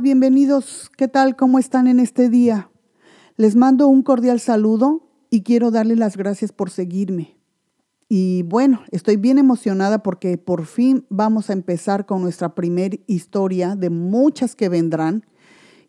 Bienvenidos. 0.00 0.90
¿Qué 0.96 1.06
tal? 1.06 1.36
¿Cómo 1.36 1.58
están 1.58 1.86
en 1.86 2.00
este 2.00 2.30
día? 2.30 2.70
Les 3.36 3.56
mando 3.56 3.88
un 3.88 4.02
cordial 4.02 4.40
saludo 4.40 5.10
y 5.28 5.42
quiero 5.42 5.70
darles 5.70 5.98
las 5.98 6.16
gracias 6.16 6.50
por 6.50 6.70
seguirme. 6.70 7.36
Y 8.08 8.42
bueno, 8.44 8.82
estoy 8.90 9.16
bien 9.16 9.36
emocionada 9.36 10.02
porque 10.02 10.38
por 10.38 10.64
fin 10.64 11.04
vamos 11.10 11.50
a 11.50 11.52
empezar 11.52 12.06
con 12.06 12.22
nuestra 12.22 12.54
primera 12.54 12.96
historia 13.06 13.76
de 13.76 13.90
muchas 13.90 14.56
que 14.56 14.70
vendrán 14.70 15.26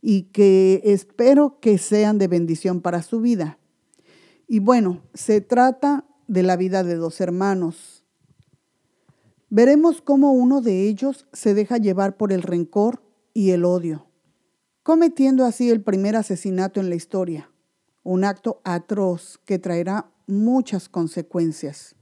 y 0.01 0.23
que 0.23 0.81
espero 0.83 1.59
que 1.61 1.77
sean 1.77 2.17
de 2.17 2.27
bendición 2.27 2.81
para 2.81 3.03
su 3.03 3.21
vida. 3.21 3.57
Y 4.47 4.59
bueno, 4.59 5.01
se 5.13 5.39
trata 5.39 6.05
de 6.27 6.43
la 6.43 6.57
vida 6.57 6.83
de 6.83 6.95
dos 6.95 7.21
hermanos. 7.21 8.03
Veremos 9.49 10.01
cómo 10.01 10.33
uno 10.33 10.59
de 10.61 10.89
ellos 10.89 11.25
se 11.31 11.53
deja 11.53 11.77
llevar 11.77 12.17
por 12.17 12.33
el 12.33 12.41
rencor 12.41 13.01
y 13.33 13.51
el 13.51 13.65
odio, 13.65 14.07
cometiendo 14.83 15.45
así 15.45 15.69
el 15.69 15.81
primer 15.81 16.15
asesinato 16.15 16.79
en 16.79 16.89
la 16.89 16.95
historia, 16.95 17.49
un 18.03 18.23
acto 18.23 18.61
atroz 18.63 19.39
que 19.45 19.59
traerá 19.59 20.11
muchas 20.27 20.89
consecuencias. 20.89 21.95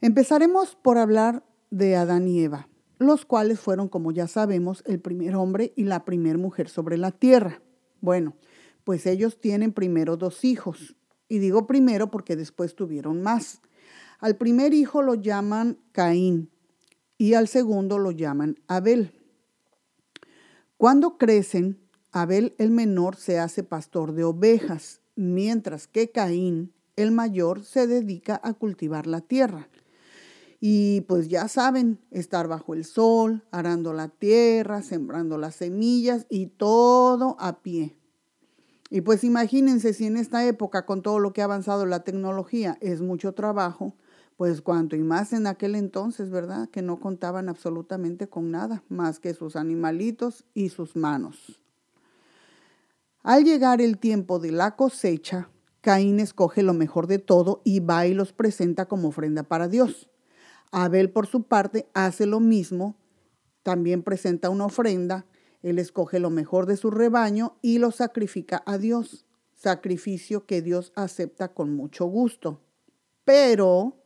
Empezaremos 0.00 0.76
por 0.76 0.98
hablar 0.98 1.44
de 1.70 1.96
Adán 1.96 2.28
y 2.28 2.42
Eva, 2.42 2.68
los 2.98 3.24
cuales 3.24 3.60
fueron, 3.60 3.88
como 3.88 4.12
ya 4.12 4.28
sabemos, 4.28 4.82
el 4.86 5.00
primer 5.00 5.34
hombre 5.34 5.72
y 5.76 5.84
la 5.84 6.04
primera 6.04 6.38
mujer 6.38 6.68
sobre 6.68 6.96
la 6.96 7.10
tierra. 7.10 7.60
Bueno, 8.00 8.36
pues 8.84 9.06
ellos 9.06 9.40
tienen 9.40 9.72
primero 9.72 10.16
dos 10.16 10.44
hijos, 10.44 10.96
y 11.28 11.38
digo 11.38 11.66
primero 11.66 12.10
porque 12.10 12.36
después 12.36 12.74
tuvieron 12.74 13.22
más. 13.22 13.60
Al 14.20 14.36
primer 14.36 14.72
hijo 14.74 15.02
lo 15.02 15.14
llaman 15.14 15.78
Caín 15.92 16.50
y 17.18 17.34
al 17.34 17.48
segundo 17.48 17.98
lo 17.98 18.10
llaman 18.10 18.58
Abel. 18.68 19.12
Cuando 20.76 21.16
crecen, 21.16 21.78
Abel 22.12 22.54
el 22.58 22.70
menor 22.70 23.16
se 23.16 23.38
hace 23.38 23.62
pastor 23.62 24.12
de 24.12 24.24
ovejas, 24.24 25.00
mientras 25.14 25.86
que 25.86 26.10
Caín 26.10 26.74
el 26.96 27.12
mayor 27.12 27.64
se 27.64 27.86
dedica 27.86 28.38
a 28.42 28.52
cultivar 28.52 29.06
la 29.06 29.22
tierra. 29.22 29.68
Y 30.60 31.02
pues 31.02 31.28
ya 31.28 31.48
saben, 31.48 31.98
estar 32.10 32.46
bajo 32.46 32.74
el 32.74 32.84
sol, 32.84 33.46
arando 33.50 33.94
la 33.94 34.08
tierra, 34.08 34.82
sembrando 34.82 35.38
las 35.38 35.54
semillas 35.56 36.26
y 36.28 36.46
todo 36.46 37.36
a 37.38 37.62
pie. 37.62 37.96
Y 38.90 39.00
pues 39.00 39.24
imagínense 39.24 39.94
si 39.94 40.04
en 40.04 40.18
esta 40.18 40.46
época, 40.46 40.84
con 40.84 41.00
todo 41.00 41.20
lo 41.20 41.32
que 41.32 41.40
ha 41.40 41.44
avanzado 41.44 41.86
la 41.86 42.04
tecnología, 42.04 42.76
es 42.82 43.00
mucho 43.00 43.32
trabajo, 43.32 43.94
pues 44.36 44.60
cuanto 44.60 44.96
y 44.96 45.02
más 45.02 45.32
en 45.32 45.46
aquel 45.46 45.74
entonces, 45.74 46.30
¿verdad? 46.30 46.68
Que 46.68 46.82
no 46.82 47.00
contaban 47.00 47.48
absolutamente 47.48 48.28
con 48.28 48.50
nada 48.50 48.82
más 48.88 49.18
que 49.18 49.34
sus 49.34 49.56
animalitos 49.56 50.44
y 50.54 50.68
sus 50.68 50.96
manos. 50.96 51.60
Al 53.22 53.44
llegar 53.44 53.80
el 53.80 53.98
tiempo 53.98 54.38
de 54.38 54.52
la 54.52 54.76
cosecha, 54.76 55.48
Caín 55.80 56.20
escoge 56.20 56.62
lo 56.62 56.74
mejor 56.74 57.06
de 57.06 57.18
todo 57.18 57.62
y 57.64 57.80
va 57.80 58.06
y 58.06 58.14
los 58.14 58.32
presenta 58.32 58.86
como 58.86 59.08
ofrenda 59.08 59.42
para 59.42 59.68
Dios. 59.68 60.08
Abel, 60.70 61.10
por 61.10 61.26
su 61.26 61.44
parte, 61.44 61.88
hace 61.94 62.26
lo 62.26 62.40
mismo, 62.40 62.96
también 63.62 64.02
presenta 64.02 64.50
una 64.50 64.66
ofrenda 64.66 65.26
él 65.66 65.80
escoge 65.80 66.20
lo 66.20 66.30
mejor 66.30 66.66
de 66.66 66.76
su 66.76 66.92
rebaño 66.92 67.56
y 67.60 67.78
lo 67.78 67.90
sacrifica 67.90 68.62
a 68.66 68.78
Dios, 68.78 69.26
sacrificio 69.52 70.46
que 70.46 70.62
Dios 70.62 70.92
acepta 70.94 71.48
con 71.48 71.74
mucho 71.74 72.06
gusto. 72.06 72.60
Pero 73.24 73.96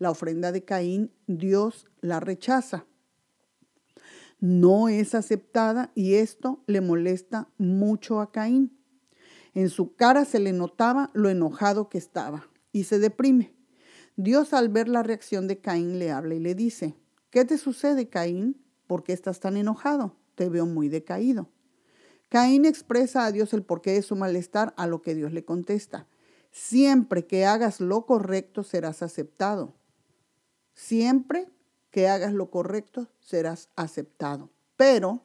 la 0.00 0.10
ofrenda 0.10 0.50
de 0.50 0.64
Caín, 0.64 1.12
Dios 1.28 1.86
la 2.00 2.18
rechaza. 2.18 2.86
No 4.40 4.88
es 4.88 5.14
aceptada 5.14 5.92
y 5.94 6.14
esto 6.14 6.64
le 6.66 6.80
molesta 6.80 7.48
mucho 7.56 8.20
a 8.20 8.32
Caín. 8.32 8.76
En 9.54 9.68
su 9.68 9.94
cara 9.94 10.24
se 10.24 10.40
le 10.40 10.52
notaba 10.52 11.10
lo 11.12 11.28
enojado 11.28 11.88
que 11.88 11.98
estaba 11.98 12.48
y 12.72 12.84
se 12.84 12.98
deprime. 12.98 13.54
Dios 14.16 14.52
al 14.54 14.70
ver 14.70 14.88
la 14.88 15.04
reacción 15.04 15.46
de 15.46 15.60
Caín 15.60 16.00
le 16.00 16.10
habla 16.10 16.34
y 16.34 16.40
le 16.40 16.56
dice, 16.56 16.96
¿qué 17.30 17.44
te 17.44 17.58
sucede, 17.58 18.08
Caín? 18.08 18.60
¿Por 18.88 19.04
qué 19.04 19.12
estás 19.12 19.38
tan 19.38 19.56
enojado? 19.56 20.16
te 20.40 20.48
veo 20.48 20.64
muy 20.64 20.88
decaído. 20.88 21.50
Caín 22.30 22.64
expresa 22.64 23.26
a 23.26 23.30
Dios 23.30 23.52
el 23.52 23.62
porqué 23.62 23.92
de 23.92 24.00
su 24.00 24.16
malestar, 24.16 24.72
a 24.78 24.86
lo 24.86 25.02
que 25.02 25.14
Dios 25.14 25.34
le 25.34 25.44
contesta. 25.44 26.06
Siempre 26.50 27.26
que 27.26 27.44
hagas 27.44 27.78
lo 27.78 28.06
correcto 28.06 28.62
serás 28.62 29.02
aceptado. 29.02 29.74
Siempre 30.80 31.46
que 31.90 32.08
hagas 32.08 32.32
lo 32.32 32.50
correcto 32.50 33.06
serás 33.20 33.68
aceptado. 33.76 34.48
Pero 34.78 35.20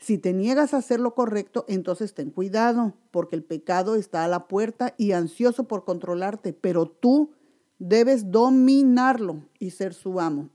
si 0.00 0.16
te 0.16 0.32
niegas 0.32 0.72
a 0.72 0.78
hacer 0.78 0.98
lo 0.98 1.14
correcto, 1.14 1.66
entonces 1.68 2.14
ten 2.14 2.30
cuidado, 2.30 2.94
porque 3.10 3.36
el 3.36 3.44
pecado 3.44 3.96
está 3.96 4.24
a 4.24 4.28
la 4.28 4.48
puerta 4.48 4.94
y 4.96 5.12
ansioso 5.12 5.68
por 5.68 5.84
controlarte, 5.84 6.54
pero 6.54 6.86
tú 6.86 7.32
debes 7.78 8.30
dominarlo 8.30 9.46
y 9.58 9.72
ser 9.72 9.92
su 9.92 10.20
amo. 10.20 10.48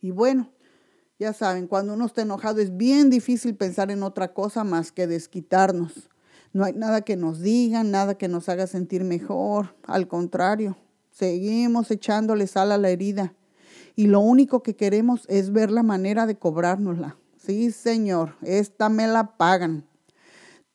Y 0.00 0.10
bueno, 0.10 0.50
ya 1.18 1.34
saben, 1.34 1.66
cuando 1.66 1.92
uno 1.92 2.06
está 2.06 2.22
enojado 2.22 2.62
es 2.62 2.78
bien 2.78 3.10
difícil 3.10 3.56
pensar 3.56 3.90
en 3.90 4.02
otra 4.02 4.32
cosa 4.32 4.64
más 4.64 4.90
que 4.90 5.06
desquitarnos. 5.06 6.08
No 6.54 6.64
hay 6.64 6.72
nada 6.72 7.02
que 7.02 7.16
nos 7.16 7.40
digan, 7.40 7.90
nada 7.90 8.16
que 8.16 8.26
nos 8.26 8.48
haga 8.48 8.66
sentir 8.66 9.04
mejor. 9.04 9.76
Al 9.82 10.08
contrario, 10.08 10.78
seguimos 11.10 11.90
echándole 11.90 12.46
sal 12.46 12.72
a 12.72 12.78
la 12.78 12.90
herida. 12.90 13.34
Y 13.96 14.06
lo 14.06 14.20
único 14.20 14.62
que 14.62 14.76
queremos 14.76 15.26
es 15.28 15.52
ver 15.52 15.70
la 15.70 15.82
manera 15.82 16.26
de 16.26 16.38
cobrárnosla. 16.38 17.16
Sí, 17.36 17.70
Señor, 17.72 18.36
esta 18.42 18.88
me 18.88 19.06
la 19.06 19.36
pagan. 19.36 19.86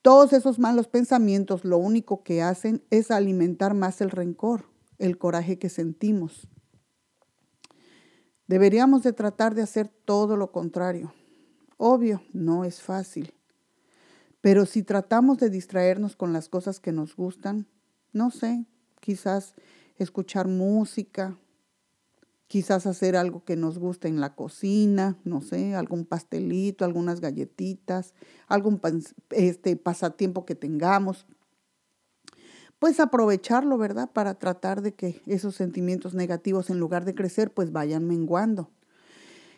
Todos 0.01 0.33
esos 0.33 0.59
malos 0.59 0.87
pensamientos 0.87 1.65
lo 1.65 1.77
único 1.77 2.23
que 2.23 2.43
hacen 2.43 2.83
es 2.91 3.09
alimentar 3.09 3.73
más 3.73 4.01
el 4.01 4.11
rencor, 4.11 4.65
el 4.99 5.17
coraje 5.17 5.57
que 5.57 5.69
sentimos. 5.69 6.47
Deberíamos 8.47 9.01
de 9.01 9.13
tratar 9.13 9.55
de 9.55 9.63
hacer 9.63 9.87
todo 9.87 10.37
lo 10.37 10.51
contrario. 10.51 11.13
Obvio, 11.77 12.21
no 12.33 12.63
es 12.63 12.81
fácil. 12.81 13.33
Pero 14.41 14.67
si 14.67 14.83
tratamos 14.83 15.39
de 15.39 15.49
distraernos 15.49 16.15
con 16.15 16.31
las 16.31 16.49
cosas 16.49 16.79
que 16.79 16.91
nos 16.91 17.15
gustan, 17.15 17.65
no 18.13 18.29
sé, 18.29 18.65
quizás 18.99 19.55
escuchar 19.97 20.47
música, 20.47 21.37
quizás 22.47 22.85
hacer 22.85 23.15
algo 23.15 23.43
que 23.43 23.55
nos 23.55 23.79
guste 23.79 24.07
en 24.07 24.19
la 24.19 24.35
cocina, 24.35 25.17
no 25.23 25.41
sé, 25.41 25.75
algún 25.75 26.05
pastelito, 26.05 26.85
algunas 26.85 27.19
galletitas, 27.21 28.13
algún 28.47 28.79
este, 29.31 29.75
pasatiempo 29.75 30.45
que 30.45 30.55
tengamos, 30.55 31.25
pues 32.79 32.99
aprovecharlo, 32.99 33.77
¿verdad? 33.77 34.11
Para 34.11 34.35
tratar 34.35 34.81
de 34.81 34.93
que 34.93 35.21
esos 35.25 35.55
sentimientos 35.55 36.13
negativos, 36.13 36.69
en 36.69 36.79
lugar 36.79 37.05
de 37.05 37.15
crecer, 37.15 37.53
pues 37.53 37.71
vayan 37.71 38.05
menguando. 38.05 38.69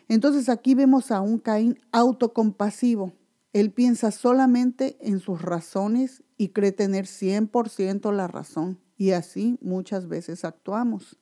Entonces 0.08 0.48
aquí 0.48 0.74
vemos 0.74 1.10
a 1.10 1.20
un 1.20 1.38
Caín 1.38 1.78
autocompasivo. 1.92 3.12
Él 3.52 3.72
piensa 3.72 4.10
solamente 4.10 4.96
en 5.00 5.20
sus 5.20 5.42
razones 5.42 6.22
y 6.36 6.50
cree 6.50 6.72
tener 6.72 7.06
100% 7.06 8.12
la 8.12 8.28
razón. 8.28 8.78
Y 8.96 9.12
así 9.12 9.58
muchas 9.60 10.08
veces 10.08 10.44
actuamos. 10.44 11.18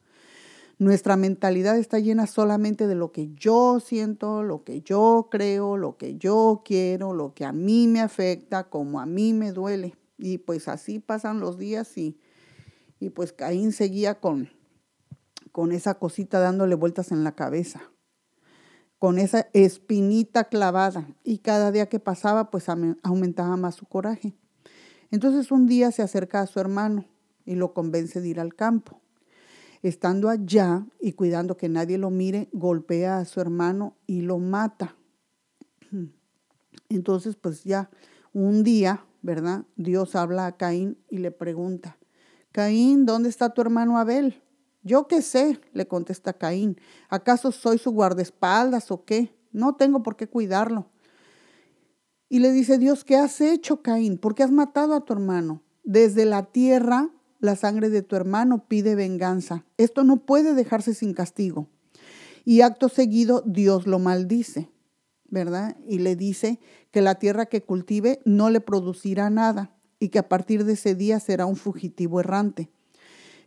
Nuestra 0.79 1.17
mentalidad 1.17 1.79
está 1.79 1.99
llena 1.99 2.27
solamente 2.27 2.87
de 2.87 2.95
lo 2.95 3.11
que 3.11 3.31
yo 3.35 3.81
siento, 3.81 4.43
lo 4.43 4.63
que 4.63 4.83
yo 4.83 5.29
creo, 5.31 5.79
lo 5.79 5.97
que 5.97 6.17
yo 6.19 6.63
quiero, 6.65 7.15
lo 7.15 7.33
que 7.33 7.47
a 7.47 7.53
mí 7.53 7.89
me 7.89 8.01
afecta, 8.01 8.65
como 8.65 9.01
a 9.01 9.07
mí 9.07 9.33
me 9.33 9.53
duele. 9.53 9.95
Y 10.19 10.39
pues 10.39 10.69
así 10.69 10.99
pasan 10.99 11.41
los 11.41 11.57
días 11.57 11.97
y, 11.97 12.19
y 13.01 13.09
pues 13.11 13.33
Caín 13.33 13.73
seguía 13.73 14.21
con, 14.21 14.51
con 15.51 15.73
esa 15.73 15.95
cosita 15.99 16.41
dándole 16.41 16.75
vueltas 16.75 17.11
en 17.11 17.25
la 17.25 17.35
cabeza, 17.35 17.91
con 18.99 19.19
esa 19.19 19.49
espinita 19.53 20.45
clavada. 20.45 21.09
Y 21.25 21.39
cada 21.39 21.73
día 21.73 21.89
que 21.89 22.01
pasaba 22.01 22.51
pues 22.51 22.67
aumentaba 22.69 23.57
más 23.57 23.75
su 23.75 23.87
coraje. 23.87 24.35
Entonces 25.11 25.51
un 25.51 25.67
día 25.67 25.91
se 25.93 26.03
acerca 26.03 26.41
a 26.41 26.47
su 26.47 26.61
hermano 26.61 27.05
y 27.45 27.55
lo 27.55 27.73
convence 27.75 28.21
de 28.21 28.29
ir 28.29 28.41
al 28.41 28.55
campo. 28.55 29.01
Estando 29.83 30.29
allá 30.29 30.87
y 31.01 31.13
cuidando 31.13 31.57
que 31.57 31.69
nadie 31.69 31.99
lo 31.99 32.11
mire, 32.11 32.49
golpea 32.53 33.19
a 33.19 33.25
su 33.25 33.41
hermano 33.41 33.97
y 34.07 34.23
lo 34.23 34.39
mata. 34.39 34.97
Entonces, 36.89 37.37
pues 37.37 37.63
ya 37.63 37.91
un 38.33 38.65
día 38.65 39.05
¿verdad? 39.27 39.65
Dios 39.75 40.15
habla 40.15 40.47
a 40.47 40.57
Caín 40.57 40.99
y 41.11 41.19
le 41.19 41.33
pregunta, 41.33 41.99
Caín, 42.53 43.07
¿dónde 43.07 43.29
está 43.29 43.53
tu 43.53 43.61
hermano 43.61 43.99
Abel? 43.99 44.41
Yo 44.87 45.09
qué 45.09 45.21
sé, 45.21 45.59
le 45.73 45.89
contesta 45.89 46.33
Caín. 46.33 46.79
¿Acaso 47.09 47.51
soy 47.51 47.79
su 47.79 47.91
guardaespaldas 47.91 48.93
o 48.93 49.05
qué? 49.05 49.35
No 49.51 49.75
tengo 49.75 50.05
por 50.05 50.15
qué 50.15 50.29
cuidarlo. 50.29 50.87
Y 52.29 52.39
le 52.39 52.53
dice 52.53 52.79
Dios, 52.79 53.03
¿qué 53.03 53.17
has 53.17 53.41
hecho, 53.41 53.83
Caín? 53.83 54.17
¿Por 54.17 54.37
qué 54.37 54.45
has 54.45 54.53
matado 54.53 54.95
a 54.95 55.05
tu 55.05 55.13
hermano? 55.13 55.61
Desde 55.83 56.25
la 56.25 56.45
tierra, 56.45 57.11
la 57.41 57.57
sangre 57.57 57.91
de 57.91 58.03
tu 58.03 58.15
hermano 58.15 58.69
pide 58.69 58.95
venganza. 58.95 59.65
Esto 59.77 60.05
no 60.05 60.19
puede 60.19 60.55
dejarse 60.55 60.95
sin 60.95 61.15
castigo. 61.15 61.67
Y 62.45 62.61
acto 62.61 62.89
seguido, 62.89 63.43
Dios 63.45 63.89
lo 63.89 63.99
maldice. 63.99 64.71
¿verdad? 65.29 65.77
Y 65.85 65.99
le 65.99 66.15
dice 66.15 66.61
que 66.93 67.03
la 67.03 67.17
tierra 67.17 67.47
que 67.47 67.65
cultive 67.65 68.21
no 68.25 68.51
le 68.51 68.61
producirá 68.61 69.31
nada 69.31 69.75
y 69.99 70.11
que 70.11 70.21
a 70.21 70.29
partir 70.29 70.65
de 70.65 70.75
ese 70.75 70.95
día 70.95 71.19
será 71.19 71.47
un 71.47 71.57
fugitivo 71.57 72.21
errante. 72.21 72.71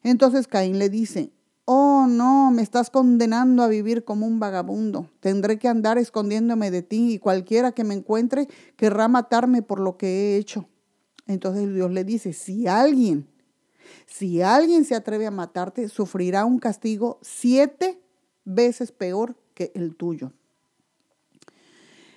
Entonces 0.04 0.48
Caín 0.48 0.80
le 0.80 0.90
dice, 0.90 1.32
oh 1.66 2.08
no, 2.08 2.52
me 2.52 2.62
estás 2.62 2.90
condenando 2.90 3.64
a 3.64 3.68
vivir 3.68 4.04
como 4.04 4.26
un 4.26 4.40
vagabundo, 4.40 5.10
tendré 5.20 5.60
que 5.60 5.68
andar 5.68 5.98
escondiéndome 5.98 6.72
de 6.72 6.82
ti 6.82 7.14
y 7.14 7.20
cualquiera 7.20 7.74
que 7.74 7.84
me 7.84 7.94
encuentre 7.94 8.48
querrá 8.76 9.08
matarme 9.08 9.62
por 9.62 9.80
lo 9.80 9.98
que 9.98 10.08
he 10.08 10.38
hecho. 10.38 10.68
Entonces 11.28 11.72
Dios 11.74 11.92
le 11.92 12.04
dice, 12.04 12.34
si 12.34 12.68
alguien, 12.68 13.28
si 14.08 14.42
alguien 14.42 14.84
se 14.84 14.96
atreve 14.96 15.28
a 15.28 15.32
matarte, 15.32 15.90
sufrirá 15.90 16.44
un 16.44 16.58
castigo 16.58 17.20
siete 17.22 18.02
veces 18.46 18.92
peor 18.92 19.36
que 19.54 19.72
el 19.76 19.96
tuyo. 19.96 20.34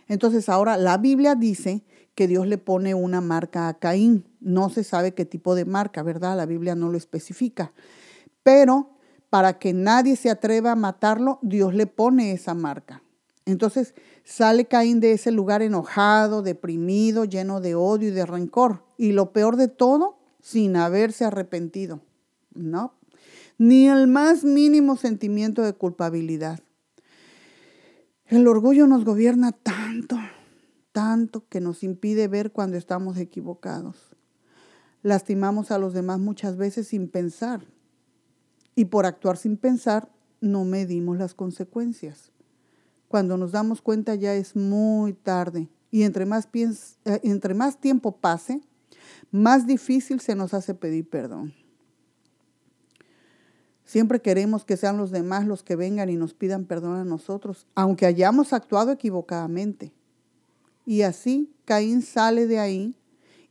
Entonces 0.09 0.49
ahora 0.49 0.77
la 0.77 0.97
Biblia 0.97 1.35
dice 1.35 1.85
que 2.15 2.29
Dios 2.29 2.47
le 2.47 2.59
pone 2.59 2.95
una 2.95 3.21
marca 3.21 3.69
a 3.69 3.79
Caín. 3.79 4.25
No 4.41 4.69
se 4.69 4.85
sabe 4.85 5.15
qué 5.15 5.25
tipo 5.25 5.55
de 5.55 5.65
marca, 5.65 6.03
¿verdad? 6.03 6.37
La 6.37 6.47
Biblia 6.47 6.75
no 6.75 6.91
lo 6.91 6.99
especifica. 6.99 7.73
Pero 8.43 8.91
para 9.31 9.59
que 9.59 9.73
nadie 9.73 10.17
se 10.17 10.31
atreva 10.31 10.73
a 10.73 10.77
matarlo, 10.77 11.39
Dios 11.43 11.75
le 11.75 11.87
pone 11.87 12.33
esa 12.33 12.55
marca. 12.55 13.03
Entonces 13.47 13.95
sale 14.25 14.67
Caín 14.67 15.01
de 15.01 15.13
ese 15.13 15.33
lugar 15.33 15.63
enojado, 15.63 16.43
deprimido, 16.43 17.25
lleno 17.25 17.61
de 17.61 17.75
odio 17.75 18.09
y 18.09 18.13
de 18.13 18.27
rencor. 18.27 18.85
Y 18.99 19.13
lo 19.13 19.33
peor 19.33 19.57
de 19.57 19.69
todo, 19.69 20.19
sin 20.41 20.77
haberse 20.77 21.25
arrepentido. 21.25 22.01
No, 22.55 22.95
ni 23.59 23.89
el 23.89 24.07
más 24.07 24.45
mínimo 24.45 24.97
sentimiento 24.97 25.63
de 25.63 25.73
culpabilidad. 25.73 26.61
El 28.27 28.47
orgullo 28.47 28.87
nos 28.87 29.05
gobierna 29.05 29.53
tanto, 29.53 30.17
tanto 30.93 31.47
que 31.49 31.61
nos 31.61 31.83
impide 31.83 32.29
ver 32.29 32.53
cuando 32.53 32.77
estamos 32.77 33.17
equivocados. 33.17 33.97
Lastimamos 35.03 35.71
a 35.71 35.79
los 35.79 35.95
demás 35.95 36.21
muchas 36.21 36.57
veces 36.57 36.89
sin 36.89 37.09
pensar 37.09 37.65
y 38.75 38.85
por 38.87 39.07
actuar 39.07 39.37
sin 39.37 39.57
pensar 39.57 40.11
no 40.41 40.65
medimos 40.65 41.19
las 41.19 41.35
consecuencias. 41.35 42.31
Cuando 43.09 43.37
nos 43.37 43.53
damos 43.53 43.83
cuenta 43.83 44.15
ya 44.15 44.35
es 44.35 44.55
muy 44.55 45.13
tarde 45.13 45.69
y 45.91 46.05
entre 46.05 46.25
más, 46.25 46.49
eh, 46.55 47.21
entre 47.23 47.55
más 47.55 47.81
tiempo 47.81 48.17
pase, 48.17 48.61
más 49.31 49.67
difícil 49.67 50.21
se 50.21 50.35
nos 50.35 50.55
hace 50.55 50.75
pedir 50.75 51.09
perdón. 51.09 51.53
Siempre 53.85 54.23
queremos 54.23 54.65
que 54.65 54.77
sean 54.77 54.97
los 54.97 55.11
demás 55.11 55.47
los 55.47 55.63
que 55.63 55.77
vengan 55.77 56.09
y 56.09 56.17
nos 56.17 56.33
pidan 56.33 56.65
perdón 56.65 56.97
a 56.97 57.05
nosotros, 57.05 57.67
aunque 57.75 58.07
hayamos 58.07 58.53
actuado 58.53 58.91
equivocadamente. 58.93 59.93
Y 60.85 61.03
así 61.03 61.53
Caín 61.65 62.03
sale 62.03 62.47
de 62.47 62.59
ahí 62.59 62.97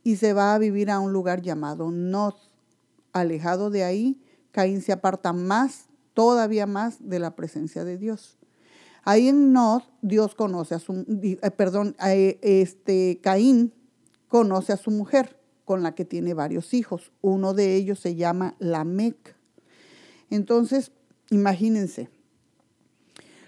y 0.04 0.16
se 0.16 0.32
va 0.32 0.54
a 0.54 0.58
vivir 0.58 0.90
a 0.90 1.00
un 1.00 1.12
lugar 1.12 1.42
llamado 1.42 1.90
Nod. 1.90 2.34
Alejado 3.12 3.70
de 3.70 3.84
ahí, 3.84 4.20
Caín 4.50 4.80
se 4.80 4.92
aparta 4.92 5.32
más, 5.32 5.86
todavía 6.14 6.66
más 6.66 6.96
de 7.00 7.18
la 7.18 7.36
presencia 7.36 7.84
de 7.84 7.98
Dios. 7.98 8.38
Ahí 9.04 9.28
en 9.28 9.52
Nod, 9.52 9.82
Dios 10.00 10.34
conoce 10.34 10.74
a 10.74 10.78
su, 10.78 11.04
eh, 11.22 11.50
perdón, 11.50 11.96
eh, 12.06 12.38
este 12.42 13.20
Caín 13.22 13.72
conoce 14.28 14.72
a 14.72 14.76
su 14.76 14.90
mujer, 14.90 15.38
con 15.64 15.82
la 15.82 15.94
que 15.94 16.04
tiene 16.04 16.34
varios 16.34 16.74
hijos. 16.74 17.12
Uno 17.20 17.54
de 17.54 17.74
ellos 17.76 17.98
se 17.98 18.14
llama 18.14 18.54
Lamec. 18.58 19.36
Entonces, 20.30 20.92
imagínense, 21.30 22.10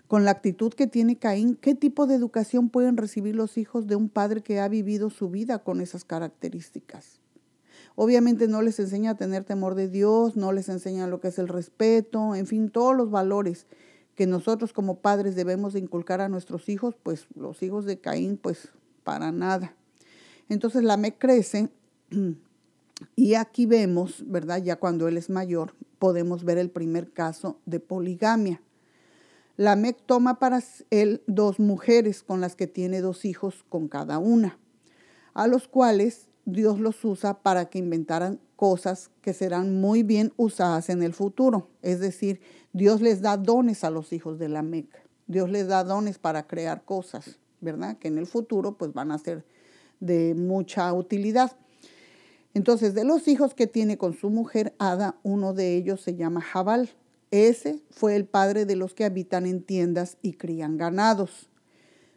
con 0.08 0.24
la 0.24 0.32
actitud 0.32 0.72
que 0.72 0.86
tiene 0.86 1.16
Caín, 1.16 1.56
¿qué 1.56 1.74
tipo 1.74 2.06
de 2.06 2.14
educación 2.14 2.68
pueden 2.68 2.96
recibir 2.96 3.34
los 3.34 3.56
hijos 3.56 3.86
de 3.86 3.96
un 3.96 4.08
padre 4.08 4.42
que 4.42 4.60
ha 4.60 4.68
vivido 4.68 5.10
su 5.10 5.30
vida 5.30 5.60
con 5.60 5.80
esas 5.80 6.04
características? 6.04 7.20
Obviamente 7.96 8.48
no 8.48 8.60
les 8.60 8.78
enseña 8.80 9.12
a 9.12 9.16
tener 9.16 9.44
temor 9.44 9.74
de 9.74 9.88
Dios, 9.88 10.36
no 10.36 10.52
les 10.52 10.68
enseña 10.68 11.06
lo 11.06 11.20
que 11.20 11.28
es 11.28 11.38
el 11.38 11.48
respeto, 11.48 12.34
en 12.34 12.46
fin, 12.46 12.70
todos 12.70 12.96
los 12.96 13.10
valores 13.10 13.66
que 14.14 14.26
nosotros 14.26 14.72
como 14.72 14.98
padres 14.98 15.34
debemos 15.34 15.72
de 15.72 15.80
inculcar 15.80 16.20
a 16.20 16.28
nuestros 16.28 16.68
hijos, 16.68 16.96
pues 17.02 17.26
los 17.34 17.62
hijos 17.62 17.84
de 17.84 17.98
Caín, 17.98 18.36
pues 18.36 18.68
para 19.02 19.32
nada. 19.32 19.74
Entonces 20.48 20.82
la 20.82 20.96
me 20.96 21.16
crece 21.16 21.68
y 23.16 23.34
aquí 23.34 23.66
vemos, 23.66 24.24
¿verdad? 24.26 24.62
Ya 24.62 24.76
cuando 24.76 25.08
él 25.08 25.16
es 25.16 25.30
mayor, 25.30 25.74
podemos 25.98 26.44
ver 26.44 26.58
el 26.58 26.70
primer 26.70 27.12
caso 27.12 27.58
de 27.64 27.80
poligamia. 27.80 28.60
Lamec 29.56 30.04
toma 30.04 30.38
para 30.38 30.62
él 30.90 31.22
dos 31.26 31.60
mujeres 31.60 32.22
con 32.22 32.40
las 32.40 32.56
que 32.56 32.66
tiene 32.66 33.00
dos 33.00 33.24
hijos 33.24 33.64
con 33.68 33.88
cada 33.88 34.18
una, 34.18 34.58
a 35.32 35.46
los 35.46 35.68
cuales 35.68 36.28
Dios 36.44 36.80
los 36.80 37.04
usa 37.04 37.42
para 37.42 37.66
que 37.66 37.78
inventaran 37.78 38.40
cosas 38.56 39.10
que 39.22 39.32
serán 39.32 39.80
muy 39.80 40.02
bien 40.02 40.32
usadas 40.36 40.88
en 40.90 41.02
el 41.02 41.14
futuro. 41.14 41.70
Es 41.82 42.00
decir, 42.00 42.40
Dios 42.72 43.00
les 43.00 43.20
da 43.20 43.36
dones 43.36 43.84
a 43.84 43.90
los 43.90 44.12
hijos 44.12 44.38
de 44.38 44.48
Lamec. 44.48 44.88
Dios 45.26 45.48
les 45.48 45.68
da 45.68 45.84
dones 45.84 46.18
para 46.18 46.46
crear 46.46 46.84
cosas, 46.84 47.38
¿verdad? 47.60 47.96
Que 47.98 48.08
en 48.08 48.18
el 48.18 48.26
futuro 48.26 48.76
pues 48.76 48.92
van 48.92 49.10
a 49.10 49.18
ser 49.18 49.44
de 50.00 50.34
mucha 50.34 50.92
utilidad. 50.92 51.56
Entonces, 52.52 52.94
de 52.94 53.04
los 53.04 53.26
hijos 53.26 53.54
que 53.54 53.66
tiene 53.66 53.98
con 53.98 54.14
su 54.14 54.30
mujer 54.30 54.74
Ada, 54.78 55.16
uno 55.22 55.54
de 55.54 55.76
ellos 55.76 56.00
se 56.00 56.14
llama 56.14 56.40
Jabal. 56.40 56.90
Ese 57.34 57.80
fue 57.90 58.14
el 58.14 58.26
padre 58.26 58.64
de 58.64 58.76
los 58.76 58.94
que 58.94 59.04
habitan 59.04 59.44
en 59.46 59.60
tiendas 59.60 60.18
y 60.22 60.34
crían 60.34 60.76
ganados. 60.76 61.50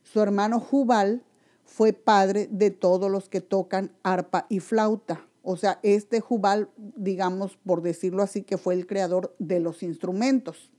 Su 0.04 0.22
hermano 0.22 0.60
Jubal 0.60 1.24
fue 1.66 1.92
padre 1.92 2.48
de 2.52 2.70
todos 2.70 3.10
los 3.10 3.28
que 3.28 3.42
tocan 3.42 3.92
arpa 4.04 4.46
y 4.48 4.60
flauta. 4.60 5.26
O 5.42 5.58
sea, 5.58 5.80
este 5.82 6.20
Jubal, 6.20 6.70
digamos, 6.78 7.58
por 7.66 7.82
decirlo 7.82 8.22
así, 8.22 8.44
que 8.44 8.60
fue 8.60 8.76
el 8.76 8.86
creador 8.86 9.36
de 9.40 9.60
los 9.60 9.82
instrumentos. 9.82 10.70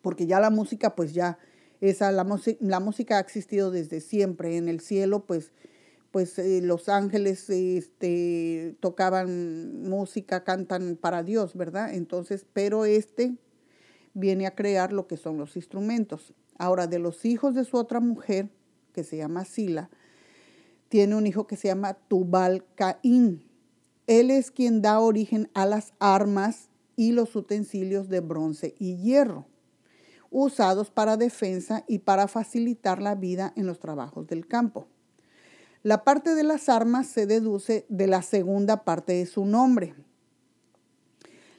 Porque 0.00 0.26
ya 0.26 0.40
la 0.40 0.48
música, 0.48 0.96
pues 0.96 1.12
ya, 1.12 1.38
esa, 1.82 2.12
la, 2.12 2.26
la 2.60 2.80
música 2.80 3.18
ha 3.18 3.20
existido 3.20 3.70
desde 3.70 4.00
siempre. 4.00 4.56
En 4.56 4.66
el 4.66 4.80
cielo, 4.80 5.26
pues 5.26 5.52
pues 6.16 6.38
eh, 6.38 6.62
los 6.62 6.88
ángeles 6.88 7.50
este, 7.50 8.74
tocaban 8.80 9.82
música, 9.82 10.44
cantan 10.44 10.96
para 10.96 11.22
Dios, 11.22 11.54
¿verdad? 11.54 11.92
Entonces, 11.92 12.46
pero 12.54 12.86
este 12.86 13.34
viene 14.14 14.46
a 14.46 14.54
crear 14.54 14.94
lo 14.94 15.06
que 15.08 15.18
son 15.18 15.36
los 15.36 15.56
instrumentos. 15.56 16.32
Ahora, 16.56 16.86
de 16.86 16.98
los 16.98 17.26
hijos 17.26 17.54
de 17.54 17.64
su 17.64 17.76
otra 17.76 18.00
mujer, 18.00 18.48
que 18.94 19.04
se 19.04 19.18
llama 19.18 19.44
Sila, 19.44 19.90
tiene 20.88 21.16
un 21.16 21.26
hijo 21.26 21.46
que 21.46 21.58
se 21.58 21.68
llama 21.68 21.92
Tubal 21.92 22.64
Caín. 22.76 23.44
Él 24.06 24.30
es 24.30 24.50
quien 24.50 24.80
da 24.80 25.00
origen 25.00 25.50
a 25.52 25.66
las 25.66 25.92
armas 25.98 26.70
y 26.96 27.12
los 27.12 27.36
utensilios 27.36 28.08
de 28.08 28.20
bronce 28.20 28.74
y 28.78 28.96
hierro, 28.96 29.44
usados 30.30 30.90
para 30.90 31.18
defensa 31.18 31.84
y 31.86 31.98
para 31.98 32.26
facilitar 32.26 33.02
la 33.02 33.14
vida 33.14 33.52
en 33.54 33.66
los 33.66 33.80
trabajos 33.80 34.26
del 34.26 34.46
campo. 34.46 34.88
La 35.86 36.02
parte 36.02 36.34
de 36.34 36.42
las 36.42 36.68
armas 36.68 37.06
se 37.06 37.26
deduce 37.28 37.86
de 37.88 38.08
la 38.08 38.20
segunda 38.22 38.82
parte 38.82 39.12
de 39.12 39.24
su 39.24 39.44
nombre. 39.44 39.94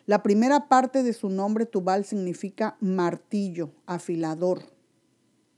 La 0.06 0.22
primera 0.22 0.68
parte 0.68 1.02
de 1.02 1.14
su 1.14 1.30
nombre 1.30 1.66
Tubal 1.66 2.04
significa 2.04 2.76
martillo, 2.82 3.72
afilador. 3.86 4.64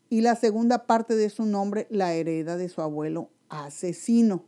Y 0.08 0.22
la 0.22 0.36
segunda 0.36 0.86
parte 0.86 1.16
de 1.16 1.32
su 1.32 1.48
nombre 1.48 1.88
la 1.90 2.14
hereda 2.14 2.58
de 2.58 2.70
su 2.70 2.82
abuelo, 2.82 3.32
asesino. 3.50 4.44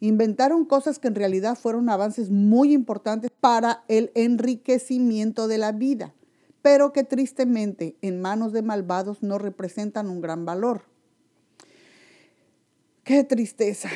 Inventaron 0.00 0.64
cosas 0.64 0.98
que 0.98 1.06
en 1.06 1.14
realidad 1.14 1.56
fueron 1.56 1.90
avances 1.90 2.28
muy 2.28 2.72
importantes 2.72 3.30
para 3.38 3.84
el 3.86 4.10
enriquecimiento 4.16 5.46
de 5.46 5.58
la 5.58 5.70
vida, 5.70 6.12
pero 6.60 6.92
que 6.92 7.04
tristemente 7.04 7.96
en 8.02 8.20
manos 8.20 8.52
de 8.52 8.62
malvados 8.62 9.22
no 9.22 9.38
representan 9.38 10.10
un 10.10 10.20
gran 10.20 10.44
valor. 10.44 10.90
Qué 13.04 13.24
tristeza. 13.24 13.88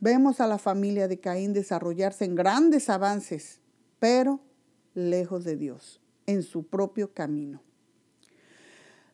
Vemos 0.00 0.40
a 0.40 0.46
la 0.46 0.58
familia 0.58 1.06
de 1.06 1.20
Caín 1.20 1.52
desarrollarse 1.52 2.24
en 2.24 2.34
grandes 2.34 2.88
avances, 2.88 3.60
pero 3.98 4.40
lejos 4.94 5.44
de 5.44 5.56
Dios, 5.56 6.00
en 6.26 6.42
su 6.42 6.66
propio 6.66 7.12
camino. 7.12 7.62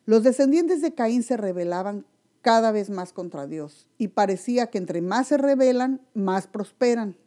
Los 0.05 0.23
descendientes 0.23 0.81
de 0.81 0.95
Caín 0.95 1.21
se 1.21 1.37
rebelaban 1.37 2.05
cada 2.41 2.71
vez 2.71 2.89
más 2.89 3.11
contra 3.11 3.45
Dios 3.45 3.87
y 3.97 4.07
parecía 4.07 4.67
que 4.67 4.77
entre 4.77 5.01
más 5.01 5.27
se 5.27 5.37
rebelan, 5.37 6.01
más 6.13 6.47
prosperan. 6.47 7.17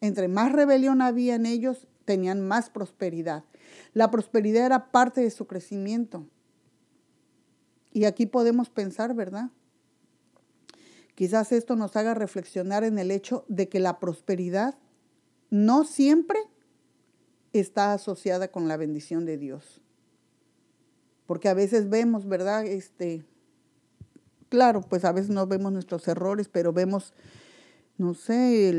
Entre 0.00 0.28
más 0.28 0.50
rebelión 0.50 1.02
había 1.02 1.34
en 1.34 1.46
ellos, 1.46 1.86
tenían 2.06 2.40
más 2.40 2.70
prosperidad. 2.70 3.44
La 3.92 4.10
prosperidad 4.10 4.66
era 4.66 4.90
parte 4.90 5.20
de 5.20 5.30
su 5.30 5.46
crecimiento. 5.46 6.26
Y 7.92 8.06
aquí 8.06 8.26
podemos 8.26 8.70
pensar, 8.70 9.14
¿verdad? 9.14 9.50
Quizás 11.14 11.52
esto 11.52 11.76
nos 11.76 11.96
haga 11.96 12.14
reflexionar 12.14 12.84
en 12.84 12.98
el 12.98 13.10
hecho 13.10 13.44
de 13.48 13.68
que 13.68 13.78
la 13.80 14.00
prosperidad 14.00 14.76
no 15.50 15.84
siempre 15.84 16.38
está 17.52 17.92
asociada 17.92 18.48
con 18.48 18.66
la 18.66 18.76
bendición 18.76 19.24
de 19.24 19.38
Dios. 19.38 19.80
Porque 21.26 21.48
a 21.48 21.54
veces 21.54 21.88
vemos, 21.88 22.26
¿verdad? 22.26 22.66
Este, 22.66 23.24
claro, 24.48 24.80
pues 24.82 25.04
a 25.04 25.12
veces 25.12 25.30
no 25.30 25.46
vemos 25.46 25.72
nuestros 25.72 26.06
errores, 26.08 26.48
pero 26.48 26.72
vemos, 26.72 27.14
no 27.96 28.14
sé, 28.14 28.70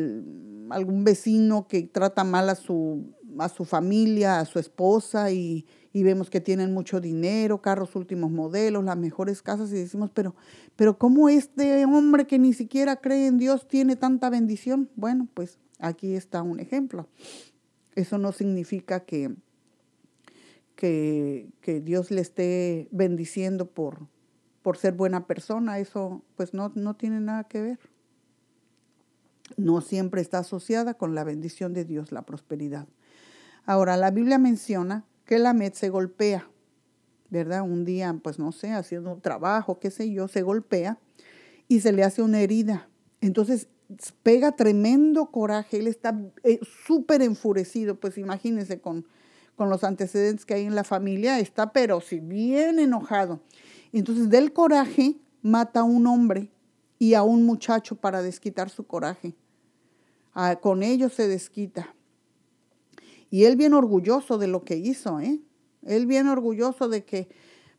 algún 0.69 1.03
vecino 1.03 1.67
que 1.67 1.83
trata 1.83 2.23
mal 2.23 2.49
a 2.49 2.55
su, 2.55 3.15
a 3.39 3.49
su 3.49 3.65
familia, 3.65 4.39
a 4.39 4.45
su 4.45 4.59
esposa 4.59 5.31
y, 5.31 5.65
y 5.95 6.03
vemos 6.03 6.29
que 6.29 6.41
tienen 6.41 6.73
mucho 6.73 6.99
dinero, 6.99 7.61
carros 7.61 7.95
últimos 7.95 8.29
modelos, 8.29 8.83
las 8.83 8.97
mejores 8.97 9.41
casas 9.41 9.71
y 9.71 9.75
decimos, 9.75 10.11
pero, 10.13 10.35
pero 10.75 10.97
¿cómo 10.97 11.29
este 11.29 11.85
hombre 11.85 12.27
que 12.27 12.37
ni 12.37 12.51
siquiera 12.51 12.97
cree 12.97 13.27
en 13.27 13.37
Dios 13.37 13.65
tiene 13.67 13.95
tanta 13.95 14.29
bendición? 14.29 14.89
Bueno, 14.97 15.29
pues 15.33 15.57
aquí 15.79 16.15
está 16.15 16.41
un 16.41 16.59
ejemplo. 16.59 17.07
Eso 17.95 18.17
no 18.17 18.33
significa 18.33 19.05
que, 19.05 19.35
que, 20.75 21.47
que 21.61 21.79
Dios 21.79 22.11
le 22.11 22.19
esté 22.19 22.89
bendiciendo 22.91 23.65
por, 23.65 24.07
por 24.61 24.75
ser 24.75 24.95
buena 24.95 25.27
persona, 25.27 25.79
eso 25.79 26.23
pues 26.35 26.53
no, 26.53 26.73
no 26.75 26.95
tiene 26.95 27.21
nada 27.21 27.45
que 27.45 27.61
ver. 27.61 27.79
No 29.57 29.79
siempre 29.79 30.21
está 30.21 30.39
asociada 30.39 30.95
con 30.95 31.15
la 31.15 31.23
bendición 31.23 31.71
de 31.73 31.85
Dios, 31.85 32.11
la 32.11 32.23
prosperidad. 32.23 32.87
Ahora, 33.65 33.98
la 33.98 34.12
Biblia 34.12 34.38
menciona 34.38 35.05
que 35.25 35.39
la 35.39 35.53
Met 35.53 35.74
se 35.74 35.89
golpea, 35.89 36.48
¿verdad? 37.29 37.63
Un 37.63 37.84
día, 37.84 38.15
pues 38.24 38.38
no 38.38 38.51
sé, 38.51 38.72
haciendo 38.72 39.13
un 39.13 39.22
trabajo, 39.22 39.79
qué 39.79 39.89
sé 39.89 40.12
yo, 40.12 40.27
se 40.27 40.43
golpea 40.43 41.00
y 41.67 41.79
se 41.79 41.91
le 41.91 42.03
hace 42.03 42.22
una 42.22 42.41
herida. 42.41 42.89
Entonces 43.22 43.67
pega 44.24 44.51
tremendo 44.55 45.27
coraje, 45.31 45.77
él 45.77 45.88
está 45.88 46.19
eh, 46.43 46.60
súper 46.86 47.22
enfurecido, 47.22 48.00
pues 48.00 48.17
imagínense 48.17 48.79
con, 48.79 49.05
con 49.55 49.69
los 49.69 49.84
antecedentes 49.84 50.45
que 50.45 50.55
hay 50.55 50.65
en 50.65 50.75
la 50.75 50.84
familia, 50.84 51.39
está 51.39 51.72
pero 51.72 52.01
si 52.01 52.19
bien 52.19 52.79
enojado. 52.79 53.41
Entonces 53.93 54.29
del 54.29 54.53
coraje 54.53 55.17
mata 55.41 55.81
a 55.81 55.84
un 55.84 56.07
hombre 56.07 56.51
y 57.00 57.13
a 57.13 57.24
un 57.24 57.45
muchacho 57.45 57.95
para 57.95 58.22
desquitar 58.22 58.69
su 58.69 58.86
coraje. 58.86 59.36
Ah, 60.34 60.57
con 60.62 60.84
ellos 60.84 61.13
se 61.13 61.27
desquita. 61.27 61.95
Y 63.29 63.46
él 63.46 63.55
bien 63.55 63.74
orgulloso 63.74 64.38
de 64.38 64.48
lo 64.48 64.63
que 64.63 64.77
hizo, 64.77 65.20
¿eh? 65.20 65.39
Él 65.86 66.08
bien 66.08 66.27
orgulloso 66.27 66.89
de 66.89 67.03
que 67.05 67.27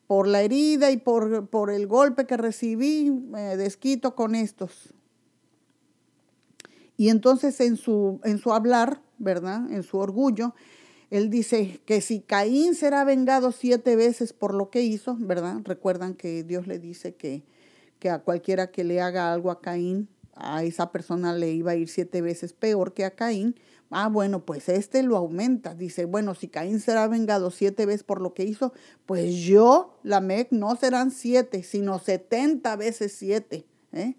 por 0.07 0.29
la 0.29 0.43
herida 0.43 0.91
y 0.91 0.97
por, 0.97 1.49
por 1.49 1.71
el 1.71 1.87
golpe 1.87 2.27
que 2.27 2.37
recibí, 2.37 3.11
me 3.11 3.57
desquito 3.57 4.15
con 4.15 4.35
estos. 4.35 4.95
Y 6.97 7.09
entonces 7.09 7.61
en 7.61 7.77
su, 7.77 8.21
en 8.25 8.39
su 8.39 8.53
hablar, 8.53 9.03
¿verdad? 9.19 9.71
En 9.73 9.83
su 9.83 9.99
orgullo, 9.99 10.55
él 11.11 11.31
dice 11.31 11.81
que 11.85 12.01
si 12.01 12.21
Caín 12.21 12.75
será 12.75 13.05
vengado 13.05 13.53
siete 13.53 13.97
veces 13.97 14.33
por 14.33 14.55
lo 14.55 14.71
que 14.71 14.83
hizo, 14.83 15.17
¿verdad? 15.19 15.61
Recuerdan 15.65 16.15
que 16.15 16.43
Dios 16.43 16.67
le 16.67 16.79
dice 16.79 17.15
que, 17.15 17.45
que 17.99 18.11
a 18.11 18.21
cualquiera 18.21 18.71
que 18.71 18.85
le 18.85 19.01
haga 19.01 19.33
algo 19.33 19.51
a 19.51 19.61
Caín, 19.61 20.09
a 20.37 20.63
esa 20.63 20.93
persona 20.93 21.35
le 21.35 21.51
iba 21.51 21.73
a 21.73 21.77
ir 21.77 21.89
siete 21.89 22.21
veces 22.21 22.53
peor 22.53 22.93
que 22.93 23.05
a 23.05 23.17
Caín. 23.17 23.57
Ah, 23.91 24.09
bueno, 24.09 24.45
pues 24.45 24.69
este 24.69 25.03
lo 25.03 25.17
aumenta. 25.17 25.75
Dice, 25.75 26.05
bueno, 26.05 26.35
si 26.35 26.49
Caín 26.49 26.81
será 26.81 27.09
vengado 27.09 27.51
siete 27.51 27.87
veces 27.87 28.03
por 28.03 28.21
lo 28.21 28.35
que 28.35 28.45
hizo, 28.45 28.73
pues 29.07 29.35
yo, 29.37 29.99
la 30.03 30.21
MEC, 30.21 30.49
no 30.51 30.77
serán 30.77 31.11
siete, 31.11 31.63
sino 31.63 31.99
setenta 31.99 32.77
veces 32.77 33.13
siete. 33.13 33.67
¿eh? 33.93 34.17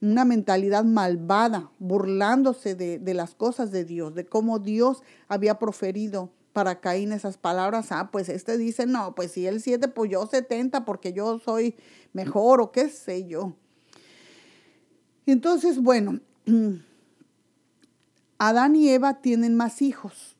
Una 0.00 0.24
mentalidad 0.24 0.84
malvada, 0.84 1.70
burlándose 1.78 2.74
de, 2.74 2.98
de 2.98 3.14
las 3.14 3.34
cosas 3.34 3.70
de 3.70 3.84
Dios, 3.84 4.14
de 4.14 4.26
cómo 4.26 4.58
Dios 4.58 5.02
había 5.28 5.58
proferido 5.58 6.30
para 6.52 6.80
Caín 6.80 7.12
esas 7.12 7.38
palabras. 7.38 7.90
Ah, 7.90 8.10
pues 8.12 8.28
este 8.28 8.58
dice, 8.58 8.86
no, 8.86 9.14
pues 9.14 9.32
si 9.32 9.46
él 9.46 9.60
siete, 9.60 9.88
pues 9.88 10.10
yo 10.10 10.26
setenta, 10.26 10.84
porque 10.84 11.12
yo 11.12 11.38
soy 11.38 11.76
mejor 12.12 12.60
o 12.60 12.72
qué 12.72 12.88
sé 12.88 13.26
yo. 13.26 13.56
Entonces, 15.26 15.80
bueno, 15.80 16.20
Adán 18.38 18.76
y 18.76 18.88
Eva 18.90 19.20
tienen 19.20 19.54
más 19.54 19.82
hijos. 19.82 20.36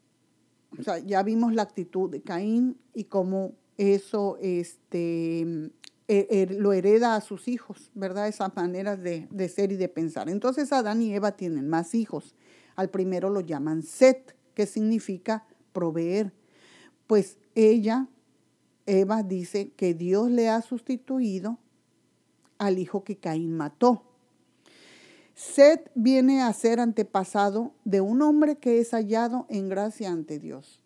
O 0.78 0.82
sea, 0.82 0.98
ya 0.98 1.22
vimos 1.22 1.54
la 1.54 1.62
actitud 1.62 2.10
de 2.10 2.20
Caín 2.20 2.76
y 2.94 3.04
cómo 3.04 3.52
eso 3.76 4.38
este, 4.40 5.40
e, 5.40 6.26
e, 6.30 6.46
lo 6.58 6.72
hereda 6.72 7.16
a 7.16 7.20
sus 7.20 7.48
hijos, 7.48 7.90
¿verdad? 7.94 8.28
Esas 8.28 8.54
maneras 8.56 9.02
de, 9.02 9.28
de, 9.30 9.48
ser 9.48 9.72
y 9.72 9.76
de 9.76 9.88
pensar. 9.88 10.28
Entonces 10.28 10.72
Adán 10.72 11.00
y 11.02 11.14
Eva 11.14 11.32
tienen 11.32 11.68
más 11.68 11.94
hijos. 11.94 12.34
Al 12.76 12.90
primero 12.90 13.30
lo 13.30 13.40
llaman 13.40 13.82
Set, 13.82 14.36
que 14.54 14.66
significa 14.66 15.46
proveer. 15.72 16.32
Pues 17.06 17.38
ella, 17.54 18.08
Eva, 18.86 19.22
dice 19.22 19.72
que 19.76 19.94
Dios 19.94 20.30
le 20.30 20.48
ha 20.48 20.60
sustituido 20.62 21.58
al 22.58 22.78
hijo 22.78 23.04
que 23.04 23.16
Caín 23.16 23.56
mató. 23.56 24.02
Seth 25.34 25.90
viene 25.96 26.42
a 26.42 26.52
ser 26.52 26.78
antepasado 26.78 27.72
de 27.84 28.00
un 28.00 28.22
hombre 28.22 28.56
que 28.56 28.78
es 28.78 28.92
hallado 28.92 29.46
en 29.48 29.68
gracia 29.68 30.10
ante 30.10 30.38
Dios, 30.38 30.80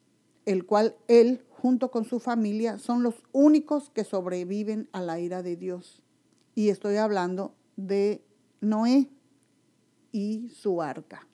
el 0.46 0.64
cual 0.64 0.96
él, 1.06 1.44
junto 1.50 1.90
con 1.90 2.06
su 2.06 2.18
familia, 2.18 2.78
son 2.78 3.02
los 3.02 3.14
únicos 3.32 3.90
que 3.90 4.04
sobreviven 4.04 4.88
a 4.92 5.02
la 5.02 5.20
ira 5.20 5.42
de 5.42 5.56
Dios. 5.56 6.02
Y 6.54 6.70
estoy 6.70 6.96
hablando 6.96 7.54
de 7.76 8.22
Noé 8.62 9.10
y 10.12 10.48
su 10.48 10.80
arca. 10.80 11.28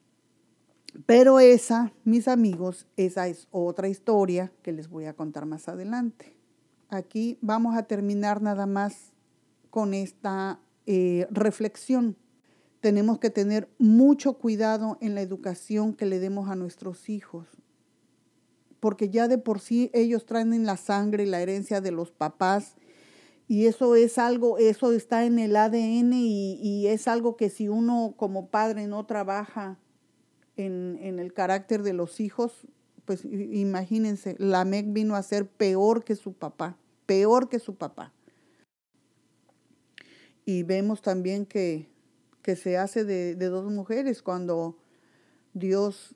Pero 1.05 1.39
esa, 1.39 1.93
mis 2.03 2.27
amigos, 2.27 2.85
esa 2.97 3.27
es 3.27 3.47
otra 3.51 3.87
historia 3.87 4.51
que 4.61 4.73
les 4.73 4.89
voy 4.89 5.05
a 5.05 5.13
contar 5.13 5.45
más 5.45 5.69
adelante. 5.69 6.35
Aquí 6.89 7.37
vamos 7.41 7.77
a 7.77 7.83
terminar 7.83 8.41
nada 8.41 8.65
más 8.65 9.13
con 9.69 9.93
esta 9.93 10.59
eh, 10.85 11.27
reflexión 11.31 12.17
tenemos 12.85 13.17
que 13.17 13.31
tener 13.31 13.67
mucho 13.79 14.33
cuidado 14.33 14.99
en 15.01 15.15
la 15.15 15.21
educación 15.21 15.95
que 15.95 16.05
le 16.05 16.19
demos 16.19 16.51
a 16.51 16.55
nuestros 16.55 17.09
hijos, 17.09 17.47
porque 18.79 19.09
ya 19.09 19.27
de 19.27 19.39
por 19.39 19.59
sí 19.59 19.89
ellos 19.91 20.27
traen 20.27 20.53
en 20.53 20.67
la 20.67 20.77
sangre 20.77 21.23
y 21.23 21.25
la 21.25 21.41
herencia 21.41 21.81
de 21.81 21.89
los 21.89 22.11
papás 22.11 22.75
y 23.47 23.65
eso 23.65 23.95
es 23.95 24.19
algo, 24.19 24.59
eso 24.59 24.91
está 24.91 25.25
en 25.25 25.39
el 25.39 25.55
ADN 25.55 26.13
y, 26.13 26.85
es 26.85 27.07
algo 27.07 27.37
que 27.37 27.49
si 27.49 27.69
uno 27.69 28.13
como 28.17 28.49
padre 28.49 28.85
no 28.85 29.03
trabaja 29.07 29.79
en, 30.55 30.99
en 31.01 31.17
el 31.17 31.33
carácter 31.33 31.81
de 31.81 31.93
los 31.93 32.19
hijos, 32.19 32.67
pues 33.05 33.25
imagínense, 33.25 34.35
la 34.37 34.63
MEC 34.63 34.93
vino 34.93 35.15
a 35.15 35.23
ser 35.23 35.49
peor 35.49 36.03
que 36.03 36.15
su 36.15 36.33
papá, 36.33 36.77
peor 37.07 37.49
que 37.49 37.57
su 37.57 37.77
papá. 37.77 38.13
Y 40.45 40.61
vemos 40.61 41.01
también 41.01 41.47
que 41.47 41.94
que 42.45 42.55
se 42.55 42.77
hace 42.77 43.03
de, 43.03 43.33
dos 43.33 43.71
mujeres 43.71 44.21
cuando 44.21 44.77
Dios 45.55 46.13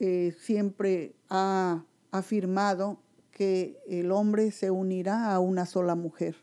eh, 0.00 0.36
siempre 0.38 1.16
ha 1.30 1.86
afirmado 2.10 3.00
que 3.30 3.78
el 3.88 4.12
hombre 4.12 4.50
se 4.50 4.70
unirá 4.70 5.32
a 5.32 5.40
una 5.40 5.64
sola 5.64 5.94
mujer, 5.94 6.36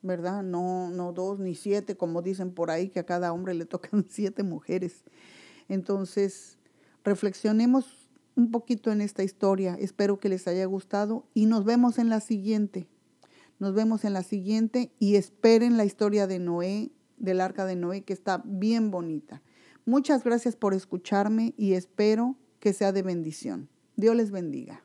¿verdad? 0.00 0.44
No, 0.44 0.90
no 0.90 1.12
dos 1.12 1.40
ni 1.40 1.56
siete, 1.56 1.96
como 1.96 2.22
dicen 2.22 2.54
por 2.54 2.70
ahí, 2.70 2.88
que 2.88 3.00
a 3.00 3.04
cada 3.04 3.32
hombre 3.32 3.52
le 3.52 3.66
tocan 3.66 4.06
siete 4.08 4.44
mujeres. 4.44 5.02
Entonces, 5.68 6.58
reflexionemos 7.02 8.08
un 8.36 8.52
poquito 8.52 8.92
en 8.92 9.00
esta 9.00 9.24
historia. 9.24 9.74
Espero 9.80 10.20
que 10.20 10.28
les 10.28 10.46
haya 10.46 10.66
gustado 10.66 11.26
y 11.34 11.46
nos 11.46 11.64
vemos 11.64 11.98
en 11.98 12.10
la 12.10 12.20
siguiente. 12.20 12.86
Nos 13.58 13.74
vemos 13.74 14.04
en 14.04 14.12
la 14.12 14.22
siguiente 14.22 14.92
y 15.00 15.16
esperen 15.16 15.76
la 15.76 15.84
historia 15.84 16.28
de 16.28 16.38
Noé 16.38 16.92
del 17.22 17.40
arca 17.40 17.64
de 17.64 17.76
Noé, 17.76 18.02
que 18.02 18.12
está 18.12 18.42
bien 18.44 18.90
bonita. 18.90 19.40
Muchas 19.86 20.22
gracias 20.24 20.56
por 20.56 20.74
escucharme 20.74 21.54
y 21.56 21.72
espero 21.72 22.36
que 22.60 22.74
sea 22.74 22.92
de 22.92 23.02
bendición. 23.02 23.70
Dios 23.96 24.14
les 24.14 24.30
bendiga. 24.30 24.84